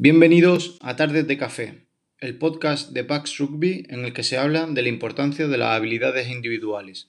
[0.00, 1.88] Bienvenidos a Tardes de Café,
[2.20, 5.74] el podcast de Pax Rugby en el que se habla de la importancia de las
[5.74, 7.08] habilidades individuales.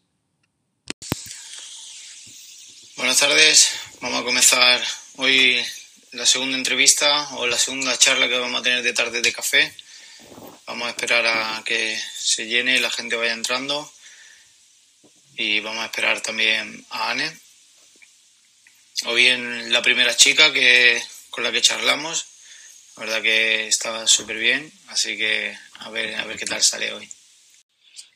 [2.95, 4.81] Buenas tardes, vamos a comenzar
[5.17, 5.63] hoy
[6.13, 9.71] la segunda entrevista o la segunda charla que vamos a tener de Tardes de Café.
[10.65, 13.87] Vamos a esperar a que se llene y la gente vaya entrando
[15.37, 17.31] y vamos a esperar también a Anne.
[19.05, 20.99] Hoy en la primera chica que,
[21.29, 22.38] con la que charlamos
[22.99, 26.91] la verdad que estaba súper bien, así que a ver, a ver qué tal sale
[26.91, 27.07] hoy.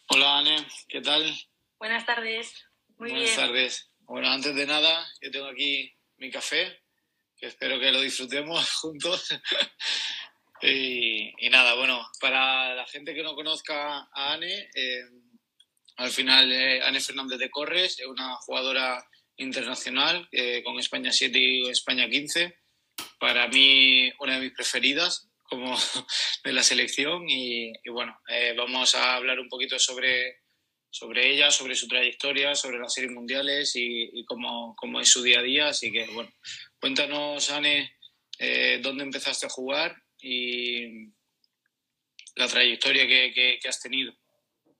[0.07, 1.33] Hola, Anne, ¿qué tal?
[1.79, 2.53] Buenas tardes.
[2.97, 3.89] Muy Buenas tardes.
[4.01, 6.81] Bueno, antes de nada, yo tengo aquí mi café,
[7.38, 9.33] que espero que lo disfrutemos juntos.
[10.61, 15.05] y, nada, bueno, para la gente que no conozca a Anne, eh,
[15.95, 19.02] al final eh, Anne Fernández de Corres es una jugadora
[19.38, 22.62] internacional eh, con España 7 y España 15
[23.23, 25.77] para mí una de mis preferidas como
[26.43, 30.41] de la selección y, bueno, eh, vamos a hablar un poquito sobre,
[30.89, 35.39] sobre ella, sobre su trayectoria, sobre las series mundiales y, cómo, cómo, es su día
[35.39, 35.67] a día.
[35.69, 36.33] Así que bueno,
[36.81, 37.95] cuéntanos, Anne,
[38.39, 41.05] eh, dónde empezaste a jugar y
[42.35, 44.13] la trayectoria que, que, has tenido.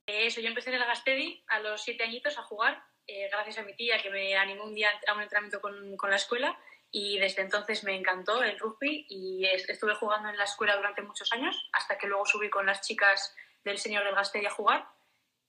[0.06, 3.64] Eso, yo empecé en el Gastedi a los siete añitos a jugar, eh, gracias a
[3.64, 6.60] mi tía que me animó un día a un entrenamiento con, con la escuela
[6.96, 11.34] y desde entonces me encantó el rugby y estuve jugando en la escuela durante muchos
[11.34, 14.88] años hasta que luego subí con las chicas del señor del Gastella a jugar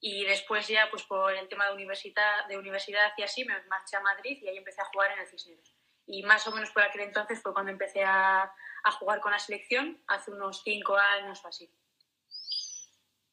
[0.00, 3.94] y después ya pues por el tema de universidad, de universidad y así me marché
[3.94, 5.70] a Madrid y ahí empecé a jugar en el Cisneros.
[6.06, 8.50] Y más o menos por aquel entonces fue cuando empecé a,
[8.84, 11.70] a jugar con la selección, hace unos cinco años o así.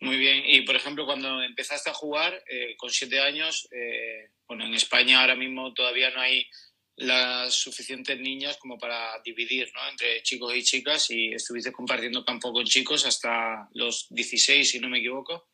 [0.02, 4.66] Muy bien, y por ejemplo, cuando empezaste a jugar eh, con siete años, eh, bueno,
[4.66, 6.50] en España ahora mismo todavía no hay
[6.96, 9.90] las suficientes niñas como para dividir ¿no?
[9.90, 14.90] entre chicos y chicas y estuviste compartiendo campo con chicos hasta los 16, si no
[14.90, 15.50] me equivoco.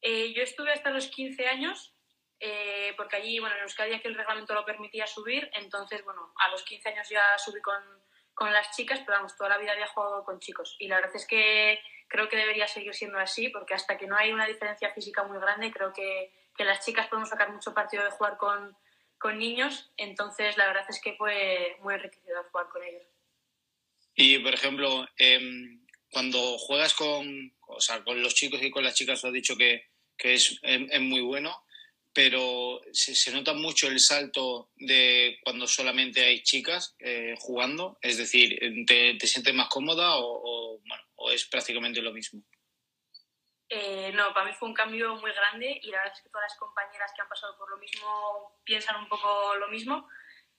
[0.00, 1.94] Eh, yo estuve hasta los 15 años,
[2.40, 6.50] eh, porque allí, bueno, en Euskadi que el reglamento lo permitía subir, entonces, bueno, a
[6.50, 7.82] los 15 años ya subí con,
[8.34, 10.76] con las chicas, pero vamos, toda la vida había jugado con chicos.
[10.78, 14.16] Y la verdad es que creo que debería seguir siendo así, porque hasta que no
[14.16, 18.04] hay una diferencia física muy grande, creo que, que las chicas podemos sacar mucho partido
[18.04, 18.76] de jugar con
[19.18, 23.02] con niños, entonces la verdad es que fue muy enriquecedor jugar con ellos.
[24.14, 25.80] Y, por ejemplo, em,
[26.10, 29.56] cuando juegas con, o sea, con los chicos y con las chicas, lo has dicho
[29.56, 29.84] que,
[30.16, 31.64] que es, es, muy bueno,
[32.12, 38.58] pero se, nota mucho el salto de cuando solamente hay chicas eh, jugando, es decir,
[38.86, 42.42] ¿te, ¿te, sientes más cómoda o, o, bueno, o es prácticamente lo mismo?
[43.70, 46.50] Eh, no, para mí fue un cambio muy grande y la verdad es que todas
[46.50, 50.08] las compañeras que han pasado por lo mismo piensan un poco lo mismo.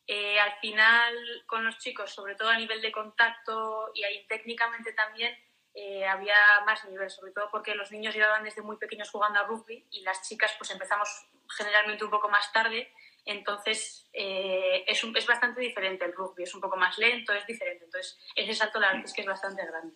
[0.06, 1.16] Eh, al final,
[1.48, 5.36] con los chicos, sobre todo a nivel de contacto y ahí técnicamente también,
[5.74, 9.44] eh, había más nivel, sobre todo porque los niños llevaban desde muy pequeños jugando a
[9.44, 11.28] rugby y las chicas pues empezamos
[11.58, 12.92] generalmente un poco más tarde,
[13.26, 17.86] entonces es, un, es bastante diferente el rugby, es un poco más lento, es diferente,
[17.86, 19.96] entonces ese salto la verdad es que es bastante grande.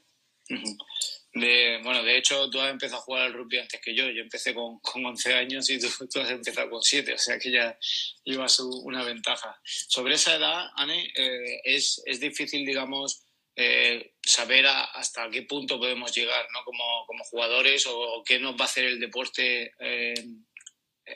[1.34, 4.08] De, bueno, de hecho, tú has empezado a jugar al rugby antes que yo.
[4.10, 5.88] Yo empecé con, con 11 años y tú,
[6.20, 7.78] has empezado con 7, o sea que ya
[8.24, 9.60] llevas una ventaja.
[9.64, 15.80] Sobre esa edad, Anne, eh, es, es, difícil, digamos, eh, saber a, hasta qué punto
[15.80, 16.64] podemos llegar ¿no?
[16.64, 20.14] como, como jugadores o, qué nos va a hacer el deporte eh,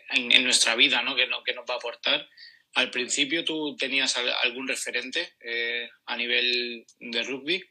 [0.09, 1.15] en, en, nuestra vida, ¿no?
[1.15, 2.27] ¿Qué, no, qué nos va a aportar.
[2.73, 7.63] Al principio, ¿tú tenías algún referente eh, a nivel de rugby?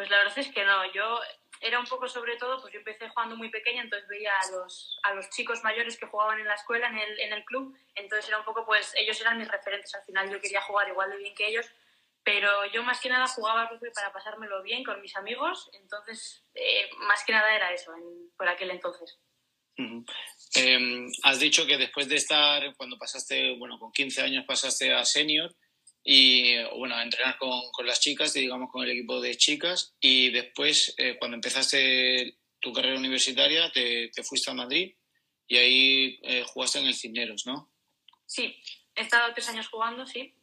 [0.00, 1.20] Pues la verdad es que no, yo
[1.60, 4.98] era un poco sobre todo, pues yo empecé jugando muy pequeña, entonces veía a los,
[5.02, 8.26] a los chicos mayores que jugaban en la escuela, en el, en el club, entonces
[8.26, 11.18] era un poco, pues ellos eran mis referentes, al final yo quería jugar igual de
[11.18, 11.66] bien que ellos,
[12.24, 16.88] pero yo más que nada jugaba rugby para pasármelo bien con mis amigos, entonces eh,
[17.00, 19.18] más que nada era eso en, por aquel entonces.
[19.76, 20.04] Uh -huh.
[20.56, 25.04] eh, has dicho que después de estar, cuando pasaste, bueno, con 15 años pasaste a
[25.04, 25.54] senior,
[26.02, 30.30] y bueno, a entrenar con, con, las chicas, digamos con el equipo de chicas y
[30.30, 34.94] después eh, cuando empezaste tu carrera universitaria te, te, fuiste a Madrid
[35.46, 37.70] y ahí eh, jugaste en el Cisneros, ¿no?
[38.26, 38.56] Sí,
[38.94, 40.34] he estado tres años jugando, sí.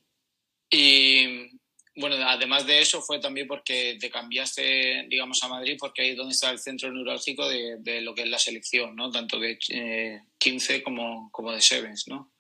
[0.70, 1.60] Y
[1.96, 6.18] bueno, además de eso fue también porque te cambiaste, digamos, a Madrid porque ahí es
[6.18, 9.10] donde está el centro neurálgico de, de lo que es la selección, ¿no?
[9.10, 12.32] Tanto de eh, 15 como, como de Sevens, ¿no?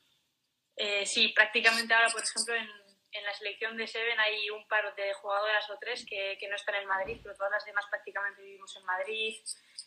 [0.75, 2.86] Eh, sí, prácticamente ahora, por ejemplo, en
[3.17, 6.75] en la selección de Seven hay un par de jugadoras o tres que, no están
[6.75, 9.35] en Madrid, pero todas las demás prácticamente vivimos en Madrid.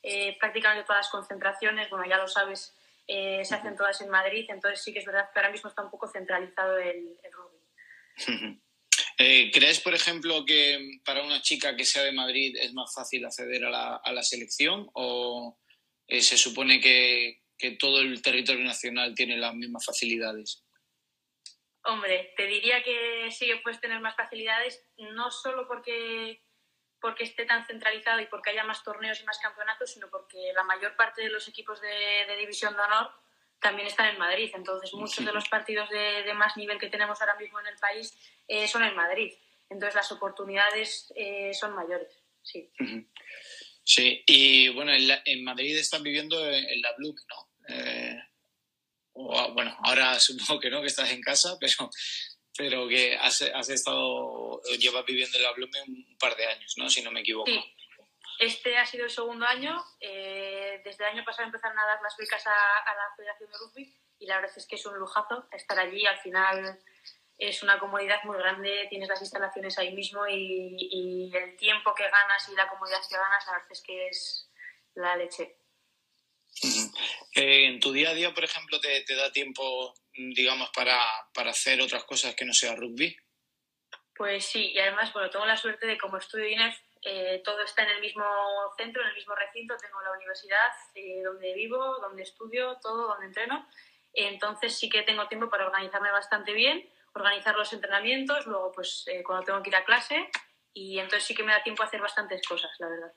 [0.03, 4.47] Eh, prácticamente todas las concentraciones, bueno, ya lo sabes, eh, se hacen todas en Madrid,
[4.49, 8.61] entonces sí que es verdad que ahora mismo está un poco centralizado el, el rugby.
[9.23, 13.23] Eh, ¿Crees, por ejemplo, que para una chica que sea de Madrid es más fácil
[13.25, 13.71] acceder a
[14.13, 15.59] la, selección o
[16.09, 17.43] se supone que
[17.79, 20.65] todo el territorio nacional tiene las mismas facilidades?
[21.85, 26.43] Hombre, te diría que sí que puedes tener más facilidades, no solo porque,
[27.01, 30.65] porque esté tan centralizado y porque haya más torneos y más campeonatos, sino porque la
[30.65, 33.11] mayor parte de los equipos de, de División de Honor
[33.61, 34.51] también están en Madrid.
[34.55, 37.77] Entonces, muchos de los partidos de, de, más nivel que tenemos ahora mismo en el
[37.77, 38.15] país
[38.47, 39.33] eh, son en Madrid.
[39.71, 42.71] Entonces, las oportunidades eh, son mayores, sí.
[43.83, 47.75] Sí, y bueno, en, la, en Madrid estás viviendo en, en la Bloom, ¿no?
[47.75, 48.23] Eh,
[49.29, 51.91] o, bueno, ahora supongo que no, que estás en casa, pero,
[52.57, 56.89] pero que has, has estado, llevas viviendo en la Bloom un par de años, ¿no?
[56.89, 57.51] Si no me equivoco.
[58.41, 59.85] Este ha sido el segundo año.
[60.01, 63.95] Eh, desde el año pasado empezaron a dar las becas a, la Federación de Rugby
[64.19, 66.07] y la verdad es que es un lujazo estar allí.
[66.07, 66.81] Al final
[67.37, 72.05] es una comodidad muy grande, tienes las instalaciones ahí mismo y, y el tiempo que
[72.05, 74.51] ganas y la comodidad que ganas, la verdad es que es
[74.95, 75.60] la leche.
[77.35, 80.99] Eh, en tu día a día, por ejemplo, ¿te, te da tiempo, digamos, para,
[81.33, 83.17] para, hacer otras cosas que no sea rugby?
[84.15, 87.83] Pues sí, y además, bueno, tengo la suerte de como estudio INEF, eh, todo está
[87.85, 88.25] en el mismo
[88.77, 93.27] centro, en el mismo recinto, tengo la universidad eh, donde vivo, donde estudio, todo, donde
[93.27, 93.67] entreno.
[94.13, 99.23] Entonces sí que tengo tiempo para organizarme bastante bien, organizar los entrenamientos, luego pues eh,
[99.23, 100.29] cuando tengo que ir a clase
[100.75, 103.13] y entonces sí que me da tiempo a hacer bastantes cosas, la verdad.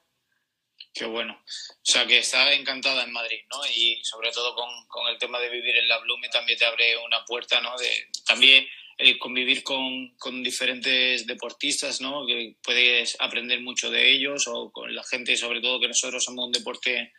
[0.94, 1.34] Qué bueno.
[1.34, 3.66] O sea, que está encantada en Madrid, ¿no?
[3.66, 6.95] Y sobre todo con, con el tema de vivir en la Blume también te abre
[6.98, 7.75] una puerta, ¿no?
[7.78, 8.68] De, también
[9.00, 12.28] el convivir con, con, diferentes deportistas, ¿no?
[12.28, 16.45] Que puedes aprender mucho de ellos o con la gente, sobre todo que nosotros somos
[16.45, 17.12] un deporte,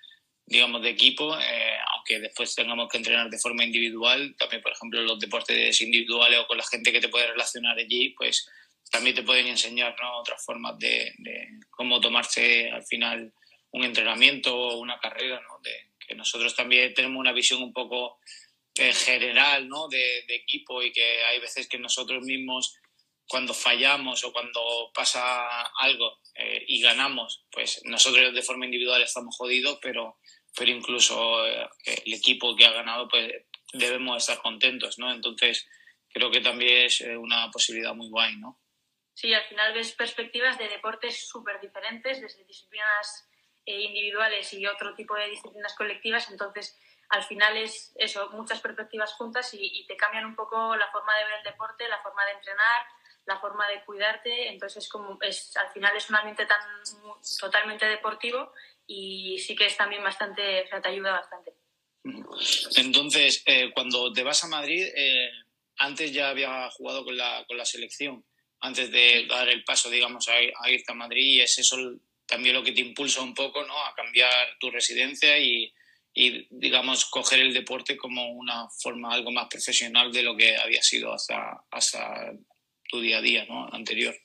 [0.47, 5.03] digamos, de equipo, eh, aunque después tengamos que entrenar de forma individual, también, por ejemplo,
[5.03, 8.49] los deportes individuales o con la gente que te puede relacionar allí, pues
[8.89, 10.21] también te pueden enseñar, ¿no?
[10.21, 11.13] Otras formas de
[11.71, 13.33] cómo tomarse al final
[13.75, 15.59] un entrenamiento o una carrera, ¿no?
[15.61, 18.19] De, que nosotros también tenemos una visión un poco
[18.77, 19.89] eh, general, ¿no?
[19.89, 22.79] De, de, equipo y que hay veces que nosotros mismos
[23.27, 29.37] cuando fallamos o cuando pasa algo eh, y ganamos, pues nosotros de forma individual estamos
[29.37, 30.19] jodidos, pero,
[30.57, 31.69] pero incluso eh,
[32.05, 33.33] el equipo que ha ganado, pues
[33.73, 35.11] debemos estar contentos, ¿no?
[35.11, 35.67] Entonces
[36.13, 38.61] creo que también es una posibilidad muy guay, ¿no?
[39.15, 43.34] Sí, al final ves perspectivas de deportes súper diferentes, desde disciplinas eh,
[43.67, 46.79] individuales y otro tipo de disciplinas colectivas, entonces
[47.09, 51.17] al final es eso, muchas perspectivas juntas y, y, te cambian un poco la forma
[51.17, 52.83] de ver el deporte, la forma de entrenar,
[53.27, 56.61] la forma de cuidarte, entonces es como es, al final es un ambiente tan
[57.41, 58.53] totalmente deportivo
[58.87, 61.55] y sí que es también bastante, o sea, te ayuda bastante.
[62.77, 65.31] Entonces, eh, cuando te vas a Madrid, eh,
[65.79, 68.25] antes ya había jugado con la, con la selección,
[68.61, 71.77] antes de dar el paso, digamos, a, a irte a Madrid, y es eso
[72.35, 73.79] también lo que te impulsa un poco ¿no?
[73.87, 75.73] a cambiar tu residencia y,
[76.13, 80.83] y, digamos, coger el deporte como una forma algo más profesional de lo que había
[80.83, 82.33] sido hasta, hasta
[82.89, 83.69] tu día a día ¿no?
[83.73, 84.17] anterior.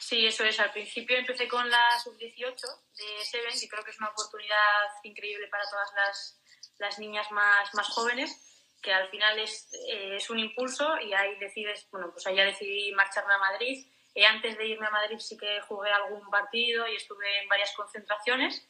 [0.00, 0.58] Sí, eso es.
[0.58, 2.56] Al principio empecé con la sub-18
[2.98, 6.40] de Seven, que creo que es una oportunidad increíble para todas las,
[6.78, 11.36] las niñas más, más jóvenes, que al final es, eh, es un impulso y ahí
[11.38, 15.36] decides, bueno, pues ya decidí marcharme a Madrid eh, antes de irme a Madrid sí
[15.36, 18.66] que jugué algún partido y estuve en varias concentraciones.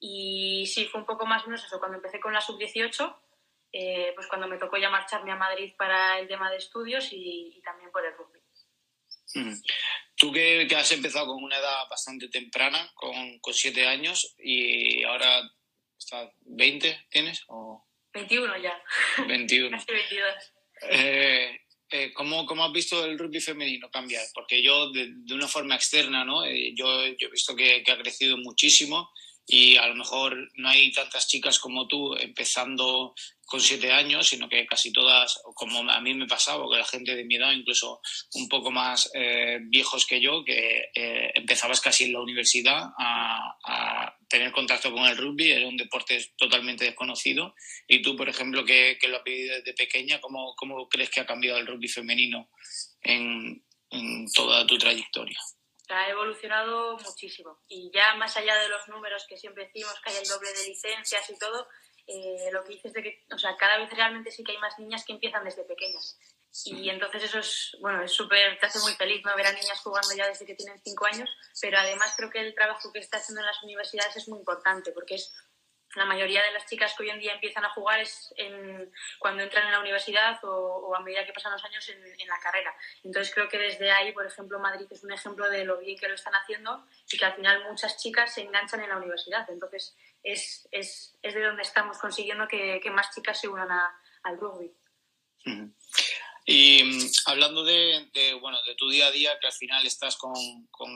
[0.00, 1.78] Y sí, fue un poco más o menos eso.
[1.78, 3.16] Cuando empecé con la sub-18,
[3.72, 7.52] eh, pues cuando me tocó ya marcharme a Madrid para el tema de estudios y,
[7.54, 8.40] y también por el rugby.
[9.34, 9.60] Mm.
[10.16, 15.04] Tú que, que, has empezado con una edad bastante temprana, con, con siete años, y
[15.04, 15.42] ahora
[15.98, 17.44] estás 20, ¿tienes?
[17.48, 17.86] O...
[18.14, 18.82] 21 ya.
[19.26, 19.70] 21.
[19.76, 20.52] Casi 22.
[20.90, 24.24] Eh, eh, ¿cómo, ¿cómo, has visto el rugby femenino cambiar?
[24.34, 26.44] Porque yo, de, una forma externa, ¿no?
[26.44, 29.10] Eh, yo, he visto que, ha crecido muchísimo
[29.46, 33.14] y a lo mejor no hay tantas chicas como tú empezando
[33.46, 37.16] con siete años, sino que casi todas, como a mí me pasaba, que la gente
[37.16, 38.02] de mi edad, incluso
[38.34, 44.14] un poco más eh, viejos que yo, que eh, empezabas casi en la universidad a,
[44.28, 47.54] tener contacto con el rugby, era un deporte totalmente desconocido.
[47.86, 51.20] Y tú, por ejemplo, que, que lo has vivido desde pequeña, ¿cómo, ¿cómo, crees que
[51.20, 52.50] ha cambiado el rugby femenino
[53.02, 55.38] en, en toda tu trayectoria?
[55.88, 57.60] ha evolucionado muchísimo.
[57.66, 60.68] Y ya más allá de los números que siempre decimos, que hay el doble de
[60.68, 61.66] licencias y todo,
[62.06, 64.78] eh, lo que dices de que, o sea, cada vez realmente sí que hay más
[64.78, 66.18] niñas que empiezan desde pequeñas.
[66.66, 69.34] Y entonces eso es, bueno, es súper, te hace muy feliz, ¿no?
[69.36, 71.28] Ver a niñas jugando ya desde que tienen cinco años,
[71.60, 74.92] pero además creo que el trabajo que está haciendo en las universidades es muy importante,
[74.92, 75.32] porque es
[75.94, 79.42] la mayoría de las chicas que hoy en día empiezan a jugar es en, cuando
[79.42, 82.74] entran en la universidad o, a medida que pasan los años en, la carrera.
[83.02, 86.08] Entonces creo que desde ahí, por ejemplo, Madrid es un ejemplo de lo bien que
[86.08, 89.48] lo están haciendo y que al final muchas chicas se enganchan en la universidad.
[89.48, 93.70] Entonces es, es, es de donde estamos consiguiendo que, que más chicas se unan
[94.22, 94.70] al rugby.
[96.50, 100.16] Y mm, hablando de, de, bueno, de tu día a día, que al final estás
[100.16, 100.32] con,
[100.70, 100.88] con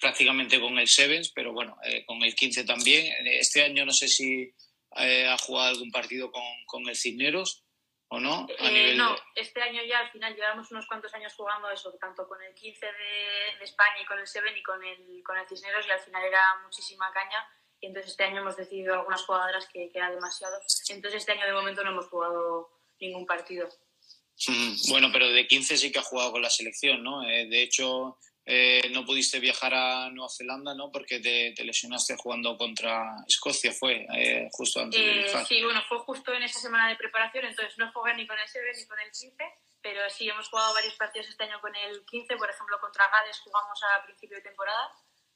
[0.00, 3.14] prácticamente con el Sevens, pero bueno, eh, con el 15 también.
[3.26, 4.54] Este año no sé si
[4.96, 7.62] eh, ha jugado algún partido con, con el Cisneros
[8.08, 8.46] o no.
[8.58, 12.42] Eh, no, este año ya al final llevamos unos cuantos años jugando eso, tanto con
[12.42, 15.86] el 15 de, de, España y con el Seven y con el, con el Cisneros
[15.86, 17.46] y al final era muchísima caña.
[17.82, 20.58] Y entonces este año hemos decidido algunas jugadoras que, que era demasiado.
[20.88, 23.68] Entonces este año de momento no hemos jugado ningún partido.
[24.48, 27.22] Mm, bueno, pero de 15 sí que ha jugado con la selección, ¿no?
[27.22, 30.92] de hecho, eh, no pudiste viajar a Nueva Zelanda, ¿no?
[30.92, 35.44] Porque te, lesionaste jugando contra Escocia, fue eh, justo antes de viajar.
[35.44, 38.46] Sí, bueno, fue justo en esa semana de preparación, entonces no jugué ni con el
[38.46, 39.36] 7 ni con el 15,
[39.82, 43.40] pero sí hemos jugado varios partidos este año con el 15, por ejemplo, contra Gales
[43.40, 44.92] jugamos a principio de temporada,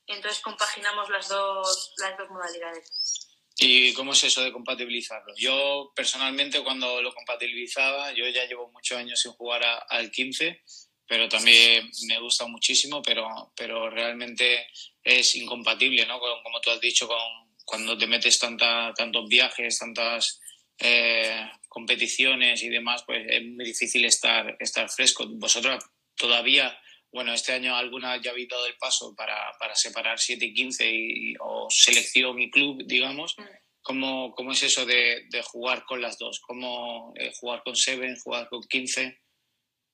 [0.07, 3.30] entonces compaginamos las dos, las dos modalidades.
[3.63, 5.35] ¿Y cómo es eso de compatibilizarlo?
[5.37, 10.63] Yo personalmente cuando lo compatibilizaba, yo ya llevo muchos años sin jugar al 15
[11.11, 14.69] pero también me gusta muchísimo, pero, pero realmente
[15.03, 16.21] es incompatible, ¿no?
[16.21, 17.19] Como, tú has dicho, con,
[17.65, 20.41] cuando te metes tanta, tantos viajes, tantas
[20.79, 25.27] eh, competiciones y demás, pues es muy difícil estar, estar fresco.
[25.27, 26.81] Vosotros todavía,
[27.13, 30.91] bueno, este año alguna ya habéis dado el paso para, para separar 7 y 15
[30.91, 33.37] y, o selección y club, digamos.
[33.83, 36.41] ¿Cómo, cómo es eso de, de, jugar con las dos?
[36.41, 39.19] ¿Cómo eh, jugar con 7, jugar con 15?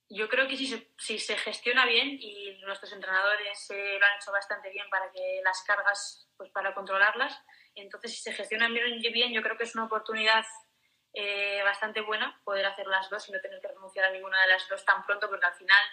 [0.09, 4.17] yo creo que si se, si se gestiona bien y nuestros entrenadores eh, lo han
[4.17, 7.37] hecho bastante bien para que las cargas, pues para controlarlas,
[7.75, 10.45] entonces si se gestiona bien, bien yo creo que es una oportunidad
[11.13, 14.49] eh, bastante buena poder hacer las dos y no tener que renunciar a ninguna de
[14.49, 15.85] las dos tan pronto, porque al final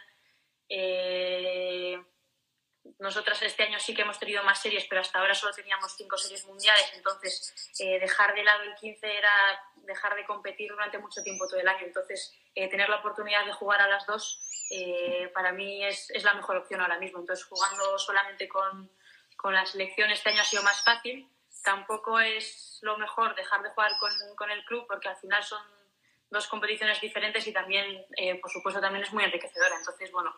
[0.70, 2.02] eh,
[3.00, 6.18] nosotras este año sí que hemos tenido más series, pero hasta ahora solo teníamos cinco
[6.18, 9.32] series mundiales, entonces eh, dejar de lado el 15 era
[9.76, 11.86] dejar de competir durante mucho tiempo todo el año.
[11.86, 14.40] Entonces, eh, tener la oportunidad de jugar a las dos
[15.36, 17.20] para mí es, es, la mejor opción ahora mismo.
[17.20, 18.90] Entonces, jugando solamente con,
[19.38, 21.30] con, la selección este año ha sido más fácil.
[21.64, 25.62] Tampoco es lo mejor dejar de jugar con, con el club porque al final son
[26.34, 29.78] dos competiciones diferentes y también, eh, por supuesto, también es muy enriquecedora.
[29.78, 30.36] Entonces, bueno,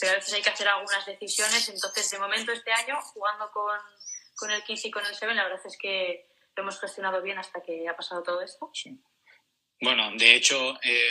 [0.00, 1.68] pero a veces hay que hacer algunas decisiones.
[1.68, 3.78] Entonces, de momento, este año, jugando con,
[4.34, 7.38] con el 15 y con el 7, la verdad es que lo hemos gestionado bien
[7.38, 8.70] hasta que ha pasado todo esto.
[8.72, 8.98] Sí.
[9.80, 11.10] Bueno, de hecho, eh,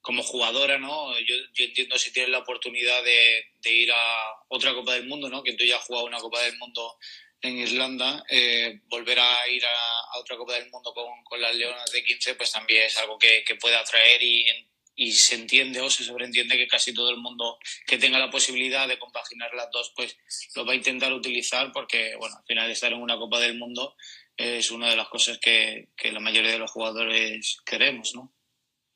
[0.00, 1.12] como jugadora, ¿no?
[1.20, 5.28] Yo, yo, entiendo si tienes la oportunidad de, de, ir a otra Copa del Mundo,
[5.28, 5.42] ¿no?
[5.42, 6.98] Que tú ya has jugado una Copa del Mundo
[7.42, 11.90] en Irlanda, eh, volver a ir a, otra Copa del Mundo con, con, las Leonas
[11.90, 14.44] de 15, pues también es algo que, que puede atraer y,
[14.96, 18.86] y, se entiende o se sobreentiende que casi todo el mundo que tenga la posibilidad
[18.86, 20.16] de compaginar las dos, pues
[20.54, 23.96] lo va a intentar utilizar porque, bueno, al final estar en una Copa del Mundo
[24.36, 28.34] es una de las cosas que, que la mayoría de los jugadores queremos, ¿no?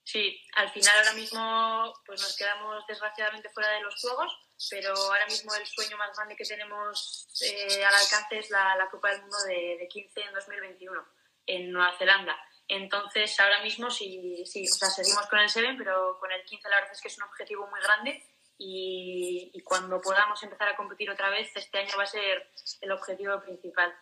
[0.04, 4.36] Sí, al final ahora mismo pues nos quedamos desgraciadamente fuera de los Juegos,
[4.70, 8.90] pero ahora mismo el sueño más grande que tenemos eh, al alcance es la, la,
[8.90, 11.04] Copa del Mundo de, de 15 en 2021
[11.46, 12.38] en Nueva Zelanda.
[12.68, 16.68] Entonces, ahora mismo sí, sí, o sea, seguimos con el 7, pero con el 15
[16.68, 18.22] la verdad es que es un objetivo muy grande
[18.58, 22.92] y, y cuando podamos empezar a competir otra vez, este año va a ser el
[22.92, 23.94] objetivo principal.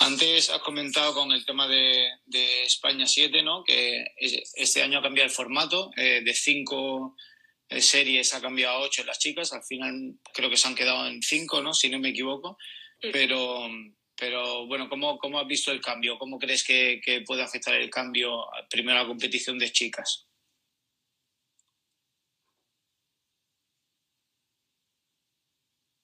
[0.00, 3.62] Antes has comentado con el tema de, de España 7, ¿no?
[3.62, 7.16] que este año ha cambiado el formato, eh, de cinco
[7.68, 11.06] eh, series ha cambiado a ocho las chicas, al final creo que se han quedado
[11.06, 11.72] en cinco, ¿no?
[11.72, 12.58] si no me equivoco,
[13.12, 13.68] pero,
[14.16, 16.18] pero bueno, ¿cómo, ¿cómo has visto el cambio?
[16.18, 20.26] ¿Cómo crees que, que puede afectar el cambio primero a la competición de chicas?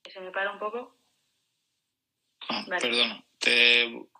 [0.08, 0.96] Se me para un poco.
[2.48, 2.64] Ah,
[3.40, 4.10] Perdón.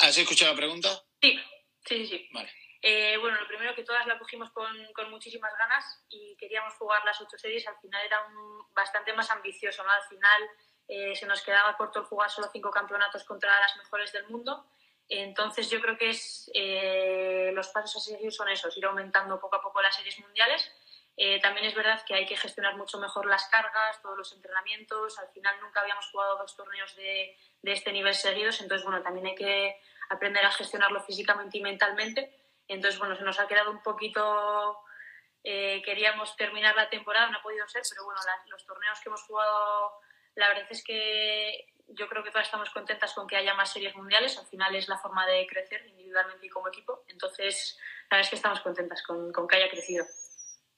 [0.00, 0.88] ¿Has escuchado la pregunta?
[1.20, 1.38] Sí,
[1.86, 2.28] sí, sí.
[2.32, 2.52] Vale.
[2.80, 7.04] Eh, bueno, lo primero que todas la cogimos con, con, muchísimas ganas y queríamos jugar
[7.04, 7.66] las ocho series.
[7.68, 9.90] Al final era un, bastante más ambicioso, ¿no?
[9.90, 10.42] Al final
[10.88, 14.66] eh, se nos quedaba corto el jugar solo cinco campeonatos contra las mejores del mundo.
[15.08, 19.56] Entonces yo creo que es, eh, los pasos a seguir son esos, ir aumentando poco
[19.56, 20.72] a poco las series mundiales
[21.16, 25.18] eh, también es verdad que hay que gestionar mucho mejor las cargas, todos los entrenamientos.
[25.18, 29.26] Al final nunca habíamos jugado dos torneos de, de, este nivel seguidos, entonces bueno, también
[29.26, 32.34] hay que aprender a gestionarlo físicamente y mentalmente.
[32.66, 34.78] Entonces bueno, se nos ha quedado un poquito.
[35.44, 39.22] Eh, queríamos terminar la temporada, no ha podido ser, pero bueno, los torneos que hemos
[39.22, 39.92] jugado,
[40.36, 43.94] la verdad es que yo creo que todas estamos contentas con que haya más series
[43.96, 44.38] mundiales.
[44.38, 47.04] Al final es la forma de crecer individualmente y como equipo.
[47.08, 47.76] Entonces,
[48.10, 50.06] la verdad es que estamos contentas con, con que haya crecido.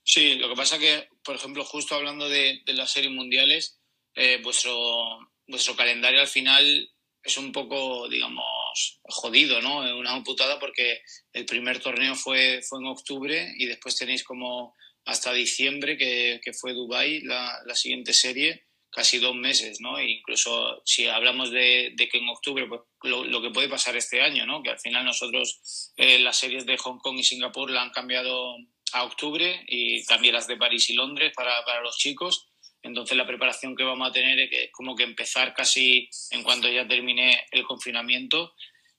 [0.04, 3.80] Sí, lo que pasa que, por ejemplo, justo hablando de, las series mundiales,
[4.14, 6.90] eh, vuestro, vuestro calendario al final
[7.22, 9.78] es un poco, digamos, jodido, ¿no?
[9.96, 11.00] Una putada porque
[11.32, 14.74] el primer torneo fue, fue en octubre y después tenéis como
[15.06, 19.98] hasta diciembre, que, que fue Dubai la, la, siguiente serie, casi dos meses, ¿no?
[19.98, 23.96] E incluso si hablamos de, de, que en octubre, pues lo, lo, que puede pasar
[23.96, 24.62] este año, ¿no?
[24.62, 28.56] Que al final nosotros eh, las series de Hong Kong y Singapur la han cambiado
[28.94, 32.48] a octubre y también las de París y Londres para, para los chicos.
[32.82, 36.86] Entonces la preparación que vamos a tener es como que empezar casi en cuanto ya
[36.86, 38.54] termine el confinamiento.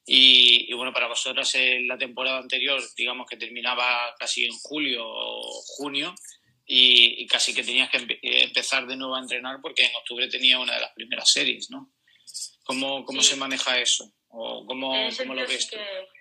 [0.05, 5.03] Y, y bueno, para vosotras en la temporada anterior, digamos que terminaba casi en julio
[5.05, 6.13] o junio
[6.65, 10.27] y, y casi que tenías que empe empezar de nuevo a entrenar porque en octubre
[10.27, 11.91] tenía una de las primeras series, ¿no?
[12.63, 13.29] ¿Cómo, cómo sí.
[13.29, 14.11] se maneja eso?
[14.27, 15.77] ¿O cómo, cómo lo ves tú?
[15.77, 16.14] Que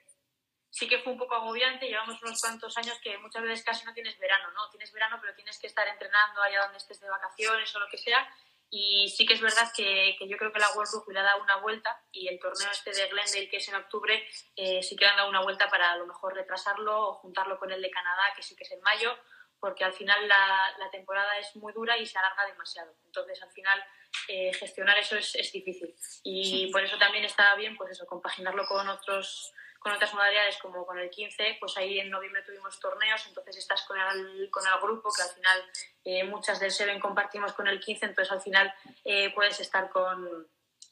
[0.75, 1.87] sí que fue un poco agobiante.
[1.87, 4.69] Llevamos unos cuantos años que muchas veces casi no tienes verano, ¿no?
[4.71, 7.97] Tienes verano, pero tienes que estar entrenando allá donde estés de vacaciones o lo que
[7.97, 8.29] sea.
[8.71, 11.23] Y sí que es verdad que, que yo creo que la World Rugby le ha
[11.23, 14.27] dado una vuelta y el torneo este de Glendale, que es en octubre,
[14.57, 17.57] eh, sí que le han dado una vuelta para a lo mejor retrasarlo o juntarlo
[17.57, 19.17] con el de Canadá, que sí que es en mayo,
[19.61, 22.93] porque al final la, la temporada es muy dura y se alarga demasiado.
[23.05, 23.81] Entonces, al final,
[24.27, 25.95] eh, gestionar eso es, es difícil.
[26.25, 30.87] Y por eso también está bien, pues eso, compaginarlo con otros con otras modalidades como
[30.87, 34.81] con el 15, pues ahí en noviembre tuvimos torneos, entonces estás con el, con el
[34.81, 35.63] grupo, que al final
[36.05, 38.73] eh, muchas del Seven compartimos con el 15, entonces al final
[39.05, 40.49] eh, puedes estar con,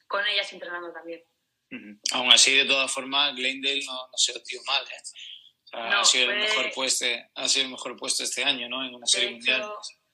[0.06, 1.22] con, ellas entrenando también.
[1.70, 2.00] Uh -huh.
[2.12, 5.00] Aún así, de todas formas, Glendale no, no se dio mal, ¿eh?
[5.00, 6.34] O sea, no, ha, sido fue...
[6.34, 8.84] el mejor puesto, ha sido el mejor puesto este año, ¿no?
[8.84, 9.72] En una serie hecho, mundial.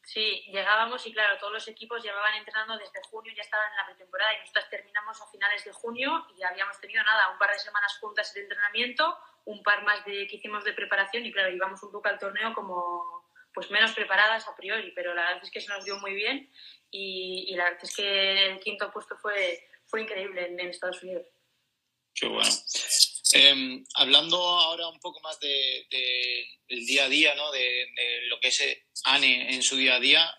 [0.08, 3.84] Sí, llegábamos y claro, todos los equipos llevaban entrenando desde junio, ya estaban en la
[3.84, 7.58] pretemporada y nosotros terminamos a finales de junio y habíamos tenido nada, un par de
[7.58, 11.82] semanas juntas de entrenamiento, un par más de que hicimos de preparación y claro, íbamos
[11.82, 15.60] un poco al torneo como pues menos preparadas a priori, pero la verdad es que
[15.60, 16.50] se nos dio muy bien
[16.90, 21.26] y, la verdad es que el quinto puesto fue, fue increíble en, Estados Unidos.
[22.14, 22.48] Qué bueno.
[23.34, 27.52] Eh, hablando ahora un poco más de, de, del día a día, ¿no?
[27.52, 27.60] De,
[27.94, 30.34] de, lo que es eh, Anne en su día a día,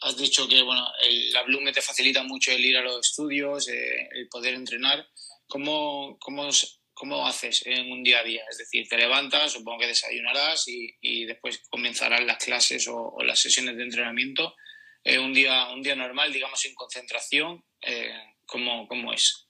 [0.00, 3.68] has dicho que bueno, el, la Bloom te facilita mucho el ir a los estudios,
[3.68, 5.06] eh, el poder entrenar.
[5.48, 6.48] ¿Cómo, cómo,
[6.92, 8.44] ¿Cómo haces en un día a día?
[8.50, 13.22] Es decir, te levantas, supongo que desayunarás y, y después comenzarán las clases o, o,
[13.22, 14.56] las sesiones de entrenamiento.
[15.04, 17.64] Eh, un, día, un día normal, digamos, sin concentración,
[18.46, 19.46] ¿cómo, ¿cómo es?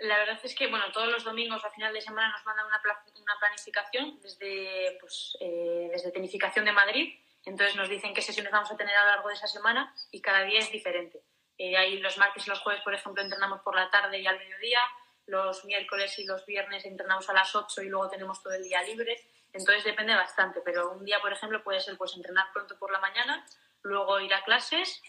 [0.00, 2.80] La verdad es que, bueno, todos los domingos a final de semana nos mandan una,
[3.20, 7.14] una planificación desde, pues, eh, desde Tenificación de Madrid.
[7.50, 10.22] Entonces nos dicen qué sesiones vamos a tener a lo largo de esa semana y
[10.22, 11.20] cada día es diferente.
[11.58, 14.38] Eh, ahí los martes y los jueves, por ejemplo, entrenamos por la tarde y al
[14.38, 14.80] mediodía.
[15.26, 18.80] Los miércoles y los viernes entrenamos a las 8 y luego tenemos todo el día
[18.84, 19.20] libre.
[19.52, 23.00] Entonces depende bastante, pero un día, por ejemplo, puede ser pues entrenar pronto por la
[23.00, 23.44] mañana,
[23.82, 25.02] luego ir a clases,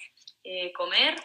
[0.44, 1.16] eh, comer,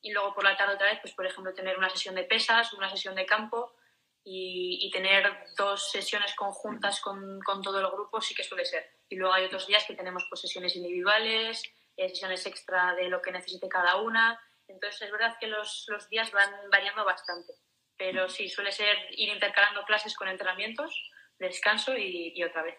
[0.00, 2.72] y luego por la tarde otra vez, pues por ejemplo, tener una sesión de pesas,
[2.72, 3.74] una sesión de campo
[4.22, 9.01] y, tener dos sesiones conjuntas con, con, todo el grupo sí que suele ser.
[9.12, 11.62] Y luego hay otros días que tenemos pues, sesiones individuales,
[11.98, 14.40] eh, sesiones extra de lo que necesite cada una.
[14.66, 17.52] Entonces es verdad que los, los días van variando bastante,
[17.98, 20.94] pero sí, suele ser ir intercalando clases con entrenamientos,
[21.38, 22.78] descanso y, otra vez.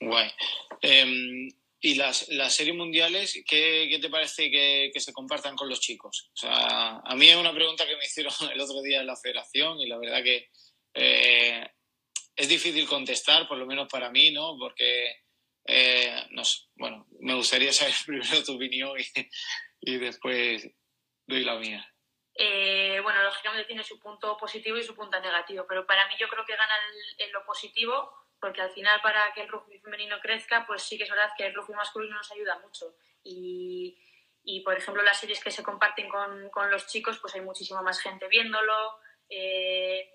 [0.00, 0.30] Guay.
[0.82, 1.48] Eh,
[1.80, 5.80] ¿Y las, las series mundiales, qué, qué te parece que, que, se compartan con los
[5.80, 6.28] chicos?
[6.34, 9.16] O sea, a mí es una pregunta que me hicieron el otro día en la
[9.16, 10.50] federación y la verdad que
[10.92, 11.66] eh,
[12.36, 14.56] es difícil contestar, por lo menos para mí, ¿no?
[14.58, 15.27] Porque,
[15.68, 18.96] eh, no sé, bueno, me gustaría saber primero tu opinión
[19.80, 20.68] y, después
[21.26, 21.86] doy la mía.
[22.34, 26.28] Eh, bueno, lógicamente tiene su punto positivo y su punto negativo, pero para mí yo
[26.28, 26.74] creo que gana
[27.18, 30.96] en, en lo positivo porque al final para que el rugby femenino crezca, pues sí
[30.96, 32.94] que es verdad que el rugby masculino nos ayuda mucho.
[33.24, 33.98] Y,
[34.44, 37.82] y por ejemplo, las series que se comparten con, con, los chicos, pues hay muchísima
[37.82, 40.08] más gente viéndolo, eh,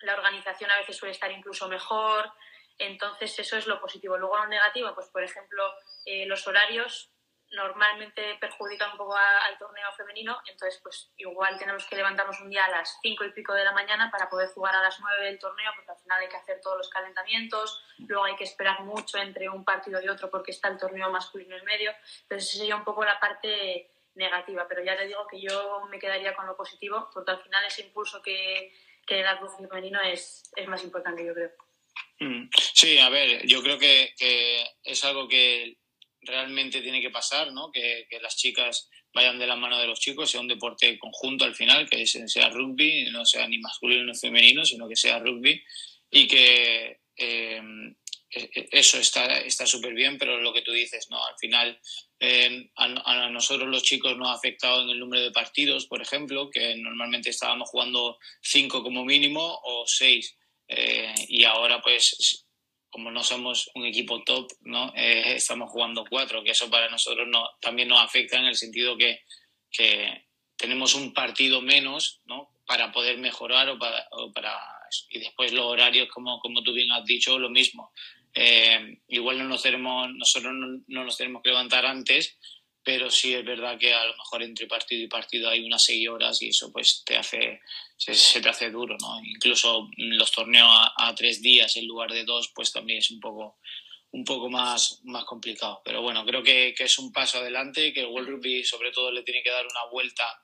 [0.00, 2.32] la organización a veces suele estar incluso mejor,
[2.80, 4.16] entonces eso es lo positivo.
[4.16, 5.62] Luego lo negativo, pues por ejemplo,
[6.04, 7.12] eh, los horarios
[7.52, 12.64] normalmente perjudican un poco al torneo femenino, entonces pues igual tenemos que levantarnos un día
[12.64, 15.38] a las cinco y pico de la mañana para poder jugar a las nueve del
[15.38, 19.18] torneo, porque al final hay que hacer todos los calentamientos, luego hay que esperar mucho
[19.18, 22.84] entre un partido y otro porque está el torneo masculino en medio, entonces sería un
[22.84, 27.10] poco la parte negativa, pero ya te digo que yo me quedaría con lo positivo,
[27.12, 28.72] porque al final ese impulso que,
[29.06, 31.50] que da el rugby femenino es, es más importante, yo creo.
[32.20, 32.50] Mm.
[32.74, 34.12] Sí, a ver, yo creo que,
[34.84, 35.76] es algo que
[36.20, 37.70] realmente tiene que pasar, ¿no?
[37.72, 41.54] Que, las chicas vayan de la mano de los chicos, sea un deporte conjunto al
[41.54, 45.60] final, que sea rugby, no sea ni masculino ni femenino, sino que sea rugby
[46.10, 47.62] y que eh,
[48.30, 51.24] e, e, eso está súper bien, pero lo que tú dices, ¿no?
[51.24, 51.80] Al final
[52.76, 56.76] a, nosotros los chicos nos ha afectado en el número de partidos, por ejemplo, que
[56.76, 60.36] normalmente estábamos jugando cinco como mínimo o seis.
[60.72, 62.46] Eh, y ahora pues
[62.88, 64.92] como no somos un equipo top, ¿no?
[64.96, 68.96] Eh, estamos jugando cuatro, que eso para nosotros no, también nos afecta en el sentido
[68.96, 69.20] que,
[69.70, 72.50] que tenemos un partido menos ¿no?
[72.66, 74.08] para poder mejorar o para,
[75.08, 77.92] y después los horarios, como, como tú bien has dicho, lo mismo.
[78.34, 82.38] Eh, igual no nos tenemos, nosotros no, nos tenemos que levantar antes,
[82.82, 86.08] pero sí es verdad que a lo mejor entre partido y partido hay unas seis
[86.08, 87.60] horas y eso pues te hace,
[87.96, 89.20] se, te hace duro, ¿no?
[89.24, 93.58] Incluso los torneos a, tres días en lugar de dos, pues también es un poco,
[94.12, 95.82] un poco más, más complicado.
[95.84, 99.10] Pero bueno, creo que, que es un paso adelante, que el World Rugby sobre todo
[99.10, 100.42] le tiene que dar una vuelta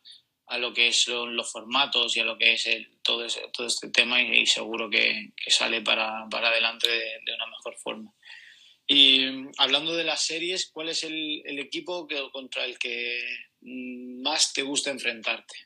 [0.48, 3.90] a lo que son los formatos y a lo que es el, todo, todo este
[3.90, 8.12] tema y, seguro que, sale para, para adelante de, de, una mejor forma.
[8.88, 13.20] Y hablando de las series, ¿cuál es el, equipo que, contra el que
[13.60, 15.56] más te gusta enfrentarte?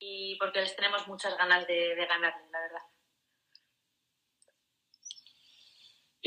[0.00, 2.97] y porque les tenemos muchas ganas de ganar, la verdad.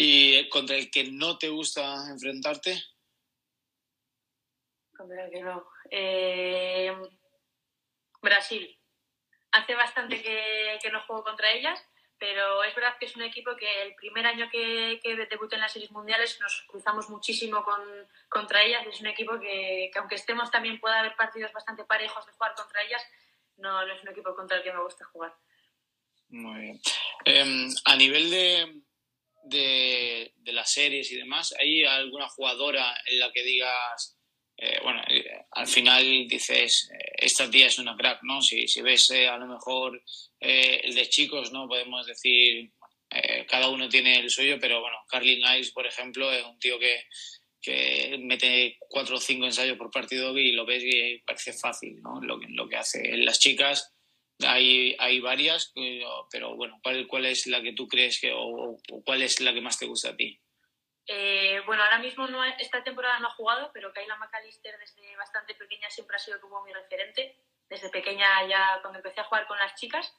[0.03, 2.83] ¿Y contra el que no te gusta enfrentarte?
[4.97, 5.63] Contra el que no.
[5.91, 6.91] Eh,
[8.19, 8.79] Brasil.
[9.51, 11.79] Hace bastante que, que, no juego contra ellas,
[12.17, 15.61] pero es verdad que es un equipo que el primer año que, que debuté en
[15.61, 17.81] las series mundiales nos cruzamos muchísimo con,
[18.27, 18.87] contra ellas.
[18.87, 22.55] Es un equipo que, que, aunque estemos también puede haber partidos bastante parejos de jugar
[22.55, 23.05] contra ellas,
[23.57, 25.35] no, no es un equipo contra el que me gusta jugar.
[26.29, 26.81] Muy bien.
[27.25, 28.81] Eh, a nivel de,
[29.43, 34.17] de, las series y demás, ¿hay alguna jugadora en la que digas,
[34.57, 38.41] eh, bueno, eh, al final dices, eh, esta tía es una crack, ¿no?
[38.41, 40.03] Si, si ves a lo mejor
[40.39, 41.67] el de chicos, ¿no?
[41.67, 42.71] Podemos decir,
[43.47, 47.03] cada uno tiene el suyo, pero bueno, Carly Nice, por ejemplo, es un tío que
[47.61, 52.19] que mete cuatro o cinco ensayos por partido y lo ves y parece fácil, ¿no?
[52.19, 53.15] Lo, lo que hace.
[53.17, 53.93] las chicas
[54.47, 55.73] hay, hay varias,
[56.31, 59.61] pero, bueno, ¿cuál, ¿cuál es la que tú crees que, o, cuál es la que
[59.61, 60.39] más te gusta a ti?
[61.07, 65.55] Eh, bueno, ahora mismo no, esta temporada no ha jugado, pero Kayla McAllister desde bastante
[65.55, 67.37] pequeña siempre ha sido como mi referente.
[67.67, 70.13] Desde pequeña ya cuando empecé a jugar con las chicas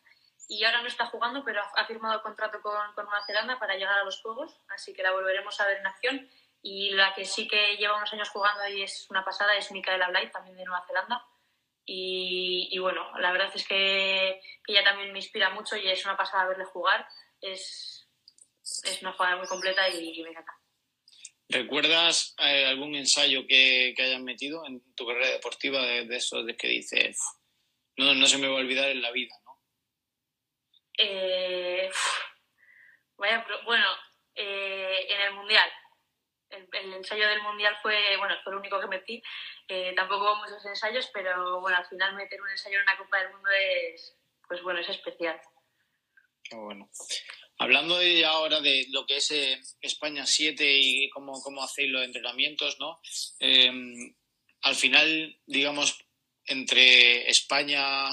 [0.49, 3.99] y ahora no está jugando, pero ha, firmado contrato con, con Nueva Zelanda para llegar
[3.99, 6.31] a los Juegos, así que la volveremos a ver en acción
[6.63, 10.09] y la que sí que lleva unos años jugando y es una pasada es Micaela
[10.09, 11.27] Blight, también de Nueva Zelanda.
[11.85, 16.05] Y, y bueno, la verdad es que, que, ella también me inspira mucho y es
[16.05, 17.07] una pasada verle jugar.
[17.40, 18.09] Es,
[18.85, 20.53] es una jugada muy completa y, y me encanta.
[21.49, 26.42] ¿Recuerdas eh, algún ensayo que, que, hayas metido en tu carrera deportiva de, de eso
[26.45, 27.18] de que dices,
[27.97, 29.61] no, no se me va a olvidar en la vida, ¿no?
[30.99, 31.90] Eh,
[33.16, 33.87] vaya, bueno,
[34.35, 35.71] eh, en el Mundial
[36.53, 39.23] el, ensayo del mundial fue, bueno, fue el único que metí.
[39.97, 43.33] Tampoco hubo muchos ensayos, pero bueno, al final meter un ensayo en una Copa del
[43.33, 45.41] Mundo es, pues bueno, es especial.
[46.43, 46.91] Qué bueno.
[47.59, 52.05] Hablando de ahora de lo que es eh, España 7 y cómo, cómo hacéis los
[52.05, 53.01] entrenamientos, ¿no?
[53.39, 53.71] Eh,
[54.63, 55.99] al final, digamos,
[56.47, 58.09] entre España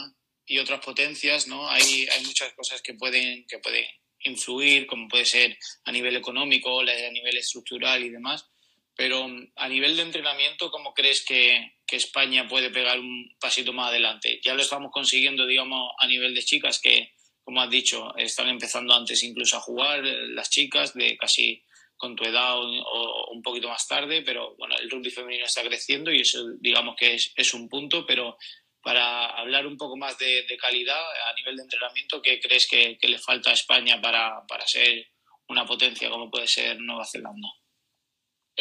[0.46, 1.70] y otras potencias, ¿no?
[1.70, 3.86] Hay, hay muchas cosas que pueden, que pueden
[4.22, 8.50] influir, como puede ser a nivel económico, a nivel estructural y demás.
[9.00, 13.90] Pero mm, a nivel de entrenamiento, ¿cómo crees que, España puede pegar un pasito más
[13.90, 14.40] adelante?
[14.44, 18.94] Ya lo estamos consiguiendo, digamos, a nivel de chicas que, como has dicho, están empezando
[18.94, 21.64] antes incluso a jugar eh, las chicas de casi
[21.98, 26.12] con tu edad o, un poquito más tarde, pero bueno, el rugby femenino está creciendo
[26.12, 28.38] y eso digamos que es, un punto, pero
[28.84, 32.98] para hablar un poco más de, de, calidad a nivel de entrenamiento, ¿qué crees que,
[33.00, 35.08] que le falta a España para, para, ser
[35.48, 37.50] una potencia como puede ser Nueva Zelanda?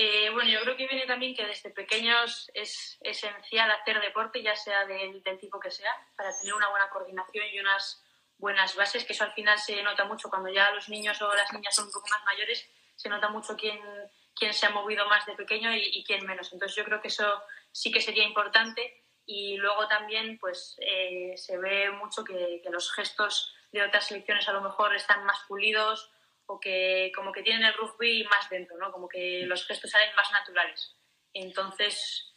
[0.00, 4.54] Eh, bueno, yo creo que viene también que desde pequeños es esencial hacer deporte, ya
[4.54, 8.00] sea del, tipo que sea, para tener una buena coordinación y unas
[8.36, 11.52] buenas bases, que eso al final se nota mucho cuando ya los niños o las
[11.52, 13.80] niñas son un poco más mayores, se nota mucho quién,
[14.36, 16.52] quién se ha movido más de pequeño y, y quién menos.
[16.52, 21.58] Entonces yo creo que eso sí que sería importante y luego también pues eh, se
[21.58, 26.08] ve mucho que, que, los gestos de otras selecciones a lo mejor están más pulidos
[26.48, 28.90] o que como que tienen el rugby más dentro, ¿no?
[28.90, 30.96] Como que los gestos salen más naturales.
[31.32, 32.34] Entonces,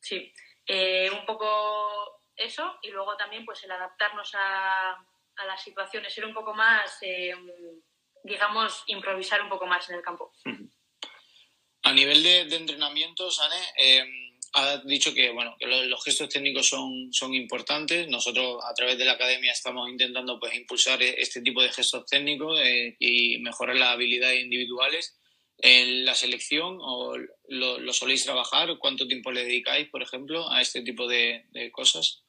[0.00, 0.32] sí,
[0.64, 6.24] eh, un poco eso y luego también pues el adaptarnos a, a las situaciones, ser
[6.24, 7.34] un poco más, eh,
[8.22, 10.32] digamos, improvisar un poco más en el campo.
[11.82, 16.68] A nivel de, de entrenamientos, Anne, eh, ha dicho que, bueno, que los, gestos técnicos
[16.68, 18.08] son, son importantes.
[18.08, 22.06] Nosotros a través de la academia estamos intentando pues, impulsar e, este tipo de gestos
[22.06, 25.18] técnicos eh, y mejorar las habilidades individuales.
[25.60, 27.16] ¿En la selección o
[27.48, 28.78] lo, lo, soléis trabajar?
[28.78, 32.22] ¿Cuánto tiempo le dedicáis, por ejemplo, a este tipo de, cosas?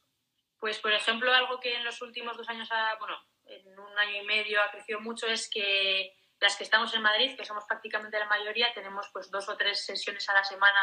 [0.60, 4.24] Pues, por ejemplo, algo que en los últimos dos años, ha, bueno, en un año
[4.24, 8.18] y medio ha crecido mucho es que las que estamos en Madrid, que somos prácticamente
[8.18, 10.80] la mayoría, tenemos pues dos o tres sesiones a la semana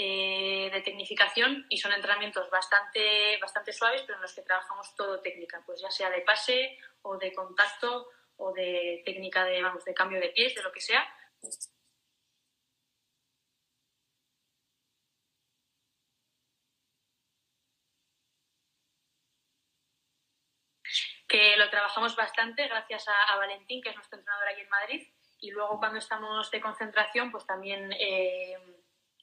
[0.00, 5.20] eh, de tecnificación y son entrenamientos bastante, bastante suaves, pero en los que trabajamos todo
[5.20, 9.94] técnica, pues ya sea de pase o de contacto o de técnica de, vamos, de
[9.94, 11.04] cambio de pies, de lo que sea.
[21.26, 25.08] que lo trabajamos bastante gracias a, Valentín, que es nuestro entrenador aquí en Madrid,
[25.40, 28.77] y luego cuando estamos de concentración, pues también eh,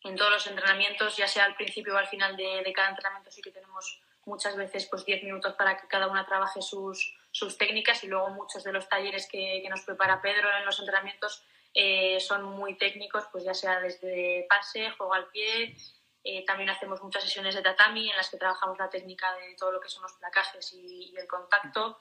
[0.06, 3.42] en todos los entrenamientos, ya sea al principio o al final de, cada entrenamiento, sí
[3.42, 7.16] que tenemos muchas veces pues 10 minutos para que cada una trabaje sus,
[7.58, 12.20] técnicas y luego muchos de los talleres que, nos prepara Pedro en los entrenamientos eh,
[12.20, 15.76] son muy técnicos, pues ya sea desde pase, juego al pie,
[16.24, 19.72] eh, también hacemos muchas sesiones de tatami en las que trabajamos la técnica de todo
[19.72, 21.98] lo que son los placajes y, el contacto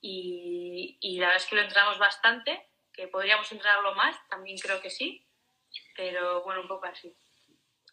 [0.00, 4.90] y, la verdad es que lo entrenamos bastante, que podríamos entrenarlo más, también creo que
[4.90, 5.26] sí,
[5.96, 7.14] pero bueno, un poco así.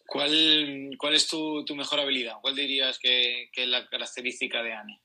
[0.08, 2.36] ¿Cuál, cuál es tu, tu, mejor habilidad?
[2.40, 5.02] ¿Cuál dirías que, que es la característica de Anne?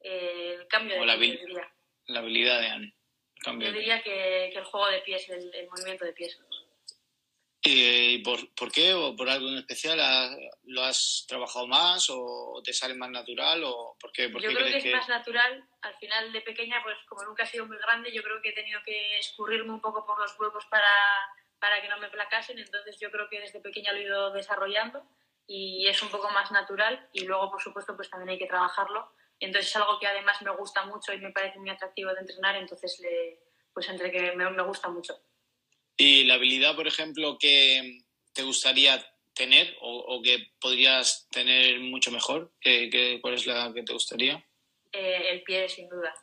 [0.00, 1.74] Eh, el cambio de la, diría.
[2.06, 2.94] la habilidad de Anne.
[3.44, 6.38] Yo diría que, que, el juego de pies, el, el movimiento de pies.
[7.60, 8.94] ¿Y por, por, qué?
[8.94, 9.98] ¿O por algo en especial?
[10.62, 13.64] ¿Lo has trabajado más o te sale más natural?
[13.64, 15.68] ¿O por qué, por yo qué creo crees que es más natural.
[15.82, 18.54] Al final, de pequeña, pues como nunca he sido muy grande, yo creo que he
[18.54, 20.86] tenido que escurrirme un poco por los huevos para
[21.64, 25.02] para que no me placasen, entonces yo creo que desde pequeña lo he ido desarrollando
[25.46, 29.10] y es un poco más natural y luego, por supuesto, pues también hay que trabajarlo.
[29.40, 32.56] Entonces es algo que además me gusta mucho y me parece muy atractivo de entrenar,
[32.56, 33.38] entonces le,
[33.72, 35.14] pues entre que me, me gusta mucho.
[35.96, 38.02] ¿Y la habilidad, por ejemplo, que
[38.34, 39.02] te gustaría
[39.34, 42.52] tener o, o que podrías tener mucho mejor?
[42.60, 44.44] ¿Qué, qué, cuál es la que te gustaría?
[44.92, 46.14] Eh, el pie, sin duda.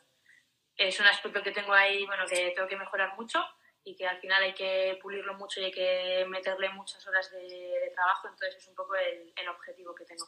[0.76, 3.44] Es un aspecto que tengo ahí, bueno, que tengo que mejorar mucho
[3.84, 7.40] y que al final hay que pulirlo mucho y hay que meterle muchas horas de,
[7.40, 10.26] de trabajo, entonces es un poco el, el, objetivo que tengo.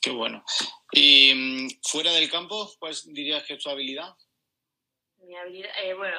[0.00, 0.44] Qué bueno.
[0.92, 4.14] Y mm, fuera del campo, ¿cuál dirías que es tu habilidad?
[5.18, 6.18] Mi habilidad, eh, bueno,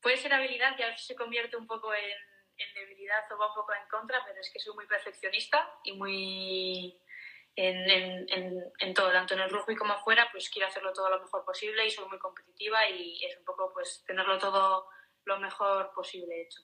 [0.00, 2.16] puede ser habilidad que a veces se convierte un poco en,
[2.56, 5.92] en, debilidad o va un poco en contra, pero es que soy muy perfeccionista y
[5.92, 7.00] muy
[7.56, 11.20] en, en, en, todo, tanto en el rugby como fuera, pues quiero hacerlo todo lo
[11.20, 14.88] mejor posible y soy muy competitiva y es un poco pues tenerlo todo
[15.24, 16.60] lo mejor posible hecho.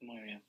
[0.00, 0.46] Muy bien.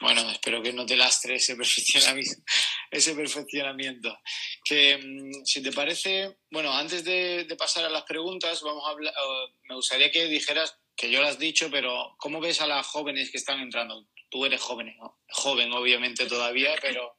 [0.00, 2.42] Bueno, espero que no te lastre ese perfeccionamiento.
[2.90, 4.18] Ese perfeccionamiento.
[4.62, 9.14] Que mm, si te parece, bueno, antes de, pasar a las preguntas, vamos a hablar,
[9.62, 13.30] me gustaría que dijeras, que yo lo has dicho, pero ¿cómo ves a las jóvenes
[13.30, 14.06] que están entrando?
[14.28, 14.94] Tú eres joven,
[15.30, 17.16] joven obviamente todavía, pero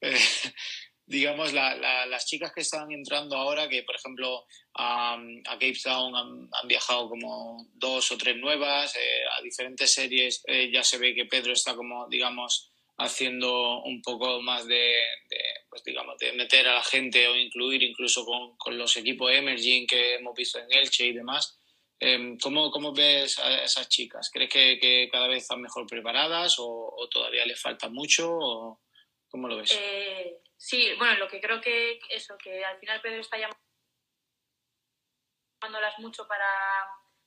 [0.00, 0.18] eh,
[1.06, 5.78] digamos, la, la, las chicas que están entrando ahora, que por ejemplo a, a Cape
[5.82, 10.98] Town han, viajado como dos o tres nuevas, eh, a diferentes series eh, ya se
[10.98, 14.94] ve que Pedro está como, digamos, haciendo un poco más de,
[15.68, 19.86] pues digamos, de meter a la gente o incluir incluso con, con los equipos emerging
[19.86, 21.58] que hemos visto en Elche y demás.
[22.04, 24.28] Eh, ¿cómo, ¿Cómo ves a esas chicas?
[24.32, 28.28] ¿Crees que, cada vez están mejor preparadas o, todavía les falta mucho?
[28.28, 28.80] O,
[29.28, 29.78] ¿Cómo lo ves?
[30.62, 33.36] Eh, sí, bueno, lo que creo que eso, que al final Pedro está
[35.60, 36.46] llamándolas mucho para,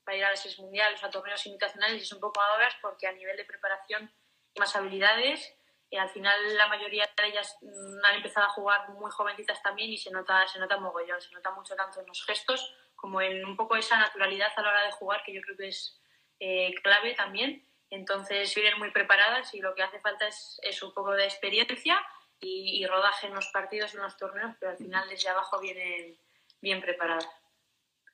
[0.03, 3.11] para ir a las mundiales a torneos invitacionales y es un poco ahora porque a
[3.11, 4.11] nivel de preparación
[4.57, 5.53] más habilidades
[5.89, 9.91] y al final la mayoría de ellas mm, han empezado a jugar muy jovencitas también
[9.91, 13.45] y se nota, se nota mogollón, se nota mucho tanto en los gestos como en
[13.45, 16.01] un poco esa naturalidad a la hora de jugar que yo creo que es
[16.39, 17.67] eh, clave también.
[17.89, 22.01] Entonces vienen muy preparadas y lo que hace falta es, es un poco de experiencia
[22.39, 26.17] y, y, rodaje en los partidos en los torneos, pero al final desde abajo vienen
[26.61, 27.27] bien preparadas.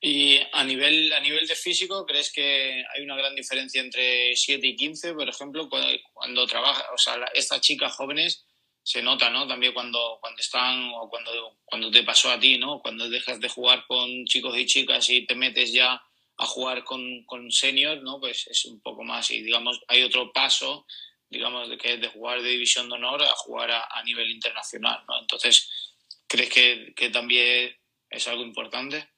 [0.04, 4.66] Y a nivel, a nivel de físico, ¿crees que hay una gran diferencia entre 7
[4.66, 8.44] y 15, por ejemplo, cuando, cuando trabaja, o sea, estas chicas jóvenes
[8.82, 9.46] se nota, ¿no?
[9.46, 12.82] También cuando, cuando están, o cuando, cuando te pasó a ti, ¿no?
[12.82, 16.02] Cuando dejas de jugar con chicos y chicas y te metes ya
[16.36, 18.18] a jugar con, con senior, ¿no?
[18.18, 20.84] Pues es un poco más y digamos hay otro paso
[21.32, 25.18] digamos, de que de jugar de división de honor a jugar a, nivel internacional, ¿no?
[25.18, 25.96] Entonces,
[26.28, 27.76] ¿crees que, que también
[28.10, 29.08] es algo importante?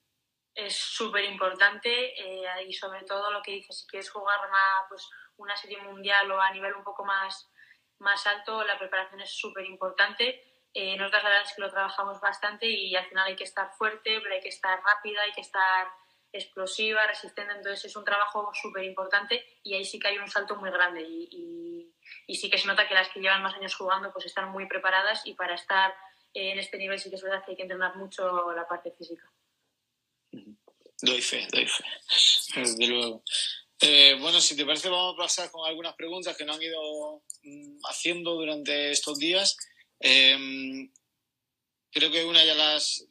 [0.54, 5.08] Es súper importante eh, y sobre todo lo que dices, si quieres jugar una, pues,
[5.36, 7.50] una serie mundial o a nivel un poco más,
[7.98, 10.40] más alto, la preparación es súper importante.
[10.72, 13.72] Eh, nosotros la verdad es que lo trabajamos bastante y al final hay que estar
[13.76, 15.88] fuerte, pero hay que estar rápida, hay que estar
[16.34, 20.56] explosiva, resistente, entonces es un trabajo súper importante y ahí sí que hay un salto
[20.56, 21.92] muy grande y,
[22.26, 24.66] y, sí que se nota que las que llevan más años jugando pues están muy
[24.66, 25.94] preparadas y para estar
[26.34, 29.30] en este nivel sí que es verdad que hay que entrenar mucho la parte física.
[31.00, 31.84] Doy fe, doy fe,
[32.56, 33.22] desde luego.
[33.80, 37.22] Eh, bueno, si te parece vamos a pasar con algunas preguntas que nos han ido
[37.42, 39.56] mm, haciendo durante estos días.
[40.00, 40.88] Eh,
[41.92, 43.06] creo que una ya las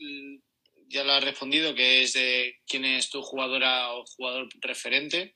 [0.87, 5.35] ya lo has respondido, que es de quién es tu jugadora o jugador referente,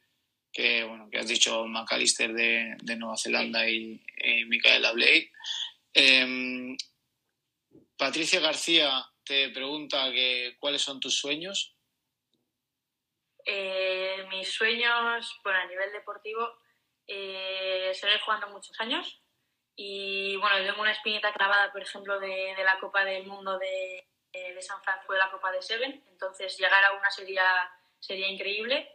[0.52, 5.32] que bueno, que has dicho McAllister de, de Nueva Zelanda y, y Micaela Blake.
[5.94, 6.78] Em,
[7.98, 11.76] Patricia García te pregunta que cuáles son tus sueños.
[13.46, 16.58] Eh, mis sueños, bueno, a nivel deportivo,
[17.08, 19.22] eh, seguir jugando muchos años.
[19.76, 24.08] Y bueno, tengo una espinita clavada, por ejemplo, de, de la Copa del Mundo de,
[24.32, 27.46] de San Francisco de la Copa de Seven, entonces llegar a una sería,
[28.00, 28.92] sería increíble.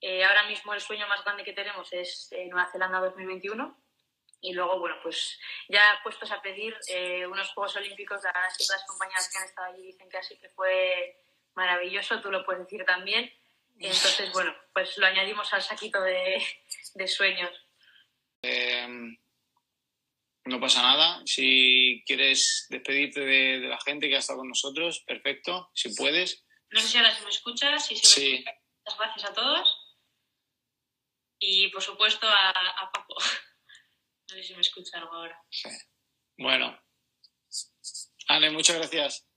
[0.00, 3.80] Eh, ahora mismo el sueño más grande que tenemos es eh, Nueva Zelanda 2021
[4.40, 9.38] y luego, bueno, pues ya puestos a pedir eh, unos Juegos Olímpicos, las compañeras que
[9.38, 11.16] han estado allí dicen que así que fue
[11.54, 13.32] maravilloso, tú lo puedes decir también.
[13.78, 16.42] Entonces, bueno, pues lo añadimos al saquito de,
[16.94, 17.50] de sueños.
[18.42, 19.16] Em,
[20.46, 21.22] no pasa nada.
[21.24, 26.44] Si quieres despedirte de, la gente que ha estado con nosotros, perfecto, si puedes.
[26.70, 28.44] No sé si ahora se me escucha, si se me sí.
[28.84, 29.80] Muchas gracias a todos.
[31.38, 33.16] Y por supuesto a, a Paco.
[34.26, 35.38] No sé si me escucha algo ahora.
[35.50, 35.68] Sí.
[36.38, 36.76] Bueno.
[38.26, 39.28] Anne, muchas gracias.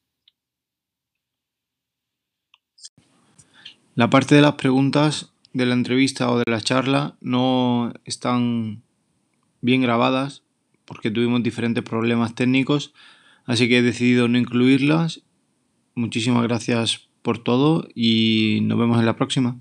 [3.95, 8.81] La parte de las preguntas de la entrevista o de la charla no están
[9.59, 10.46] bien grabadas
[10.87, 12.93] porque tuvimos diferentes problemas técnicos,
[13.45, 15.21] así que he decidido no incluirlas.
[15.93, 19.59] Muchísimas gracias por todo y nos vemos en la próxima.